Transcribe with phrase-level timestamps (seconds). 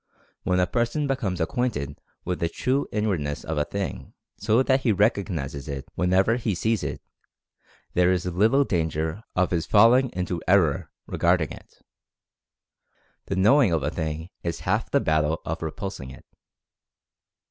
[0.41, 4.81] When a person becomes acquainted with the true in wardness of a thing, so that
[4.81, 7.03] he recognizes it whenever he sees it,
[7.93, 11.83] there is little danger of his falling into error regarding it.
[13.27, 16.25] The knowing of a thing is half the bat tle of repulsing it.